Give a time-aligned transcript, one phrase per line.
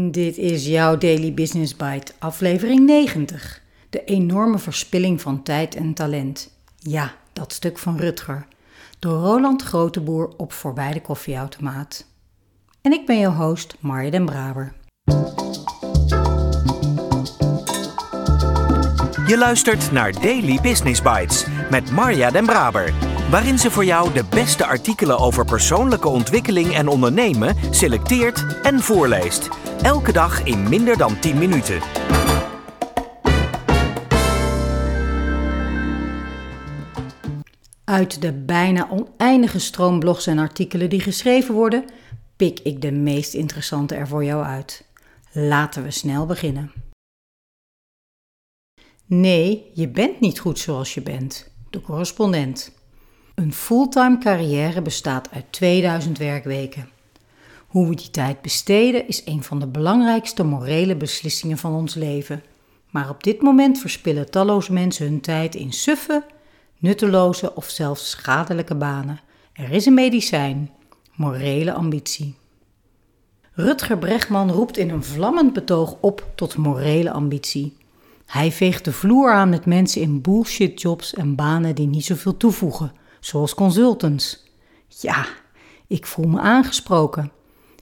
[0.00, 3.62] Dit is jouw Daily Business Bite, aflevering 90.
[3.90, 6.50] De enorme verspilling van tijd en talent.
[6.78, 8.46] Ja, dat stuk van Rutger.
[8.98, 12.06] Door Roland Groteboer op Voorbij de Koffieautomaat.
[12.80, 14.72] En ik ben jouw host, Marja den Braber.
[19.26, 22.92] Je luistert naar Daily Business Bites met Marja den Braber
[23.30, 29.48] waarin ze voor jou de beste artikelen over persoonlijke ontwikkeling en ondernemen selecteert en voorleest.
[29.82, 31.80] Elke dag in minder dan 10 minuten.
[37.84, 41.84] Uit de bijna oneindige stroom blogs en artikelen die geschreven worden,
[42.36, 44.84] pik ik de meest interessante er voor jou uit.
[45.32, 46.72] Laten we snel beginnen.
[49.06, 51.50] Nee, je bent niet goed zoals je bent.
[51.70, 52.72] De correspondent.
[53.34, 56.96] Een fulltime carrière bestaat uit 2000 werkweken.
[57.68, 62.42] Hoe we die tijd besteden is een van de belangrijkste morele beslissingen van ons leven.
[62.90, 66.24] Maar op dit moment verspillen talloze mensen hun tijd in suffe,
[66.78, 69.20] nutteloze of zelfs schadelijke banen.
[69.52, 70.70] Er is een medicijn:
[71.14, 72.34] morele ambitie.
[73.52, 77.76] Rutger Bregman roept in een vlammend betoog op tot morele ambitie.
[78.26, 82.36] Hij veegt de vloer aan met mensen in bullshit jobs en banen die niet zoveel
[82.36, 84.44] toevoegen zoals consultants.
[84.88, 85.26] Ja,
[85.86, 87.32] ik voel me aangesproken.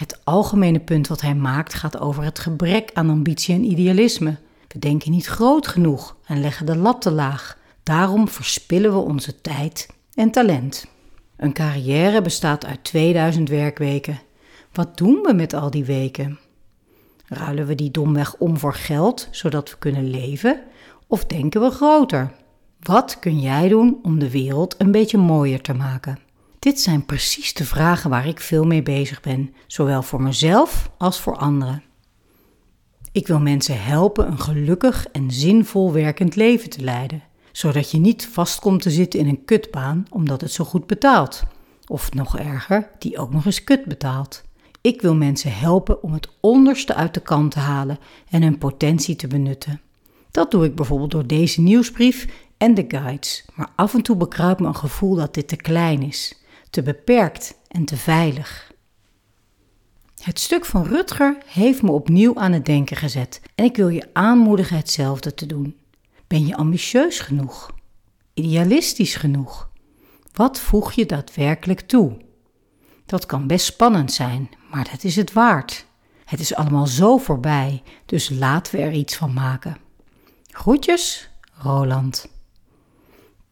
[0.00, 4.36] Het algemene punt wat hij maakt gaat over het gebrek aan ambitie en idealisme.
[4.68, 7.58] We denken niet groot genoeg en leggen de lat te laag.
[7.82, 10.86] Daarom verspillen we onze tijd en talent.
[11.36, 14.20] Een carrière bestaat uit 2000 werkweken.
[14.72, 16.38] Wat doen we met al die weken?
[17.26, 20.60] Ruilen we die domweg om voor geld, zodat we kunnen leven?
[21.06, 22.32] Of denken we groter?
[22.80, 26.18] Wat kun jij doen om de wereld een beetje mooier te maken?
[26.60, 31.20] Dit zijn precies de vragen waar ik veel mee bezig ben, zowel voor mezelf als
[31.20, 31.82] voor anderen.
[33.12, 38.26] Ik wil mensen helpen een gelukkig en zinvol werkend leven te leiden, zodat je niet
[38.26, 41.42] vast komt te zitten in een kutbaan omdat het zo goed betaalt.
[41.86, 44.42] Of nog erger, die ook nog eens kut betaalt.
[44.80, 47.98] Ik wil mensen helpen om het onderste uit de kant te halen
[48.30, 49.80] en hun potentie te benutten.
[50.30, 52.26] Dat doe ik bijvoorbeeld door deze nieuwsbrief
[52.56, 56.02] en de guides, maar af en toe bekruipt me een gevoel dat dit te klein
[56.02, 56.39] is,
[56.70, 58.72] te beperkt en te veilig.
[60.22, 64.08] Het stuk van Rutger heeft me opnieuw aan het denken gezet en ik wil je
[64.12, 65.76] aanmoedigen hetzelfde te doen.
[66.26, 67.70] Ben je ambitieus genoeg?
[68.34, 69.70] Idealistisch genoeg?
[70.32, 72.16] Wat voeg je daadwerkelijk toe?
[73.06, 75.86] Dat kan best spannend zijn, maar dat is het waard.
[76.24, 79.76] Het is allemaal zo voorbij, dus laten we er iets van maken.
[80.46, 81.30] Groetjes,
[81.62, 82.28] Roland.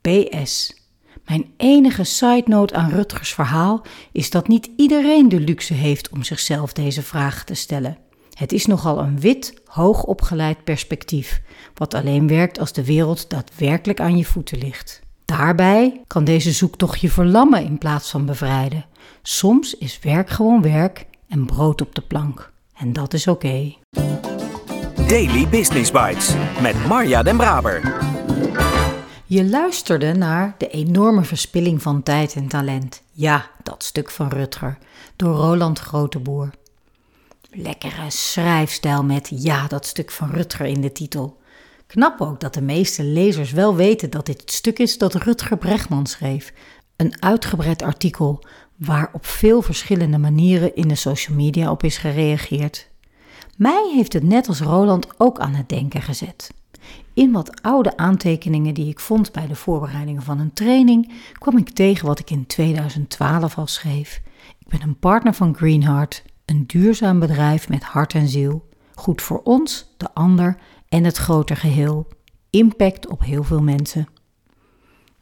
[0.00, 0.75] PS.
[1.26, 3.82] Mijn enige side note aan Rutgers verhaal
[4.12, 7.98] is dat niet iedereen de luxe heeft om zichzelf deze vraag te stellen.
[8.32, 11.42] Het is nogal een wit, hoogopgeleid perspectief,
[11.74, 15.00] wat alleen werkt als de wereld daadwerkelijk aan je voeten ligt.
[15.24, 18.84] Daarbij kan deze zoektocht je verlammen in plaats van bevrijden.
[19.22, 22.52] Soms is werk gewoon werk en brood op de plank.
[22.76, 23.74] En dat is oké.
[25.06, 28.15] Daily Business Bites met Marja Den Braber.
[29.28, 33.02] Je luisterde naar de enorme verspilling van tijd en talent.
[33.12, 34.78] Ja, dat stuk van Rutger,
[35.16, 36.50] door Roland Groteboer.
[37.50, 41.40] Lekkere schrijfstijl met ja, dat stuk van Rutger in de titel.
[41.86, 45.56] Knap ook dat de meeste lezers wel weten dat dit het stuk is dat Rutger
[45.56, 46.52] Bregman schreef.
[46.96, 48.44] Een uitgebreid artikel
[48.76, 52.88] waar op veel verschillende manieren in de social media op is gereageerd.
[53.56, 56.50] Mij heeft het net als Roland ook aan het denken gezet.
[57.14, 61.68] In wat oude aantekeningen die ik vond bij de voorbereidingen van een training, kwam ik
[61.68, 64.22] tegen wat ik in 2012 al schreef.
[64.58, 68.68] Ik ben een partner van Greenheart, een duurzaam bedrijf met hart en ziel.
[68.94, 70.56] Goed voor ons, de ander
[70.88, 72.06] en het groter geheel.
[72.50, 74.08] Impact op heel veel mensen.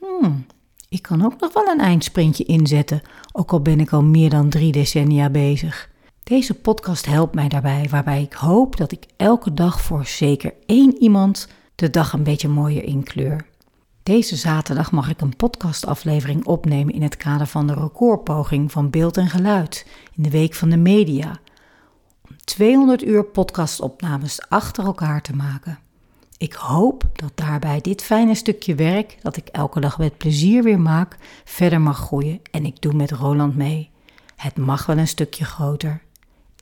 [0.00, 0.46] Hmm,
[0.88, 4.48] ik kan ook nog wel een eindsprintje inzetten, ook al ben ik al meer dan
[4.48, 5.90] drie decennia bezig.
[6.28, 10.96] Deze podcast helpt mij daarbij, waarbij ik hoop dat ik elke dag voor zeker één
[10.98, 13.46] iemand de dag een beetje mooier inkleur.
[14.02, 19.16] Deze zaterdag mag ik een podcastaflevering opnemen in het kader van de recordpoging van beeld
[19.16, 19.86] en geluid
[20.16, 21.38] in de Week van de Media.
[22.28, 25.78] Om 200 uur podcastopnames achter elkaar te maken.
[26.36, 30.80] Ik hoop dat daarbij dit fijne stukje werk, dat ik elke dag met plezier weer
[30.80, 33.90] maak, verder mag groeien en ik doe met Roland mee.
[34.36, 36.06] Het mag wel een stukje groter.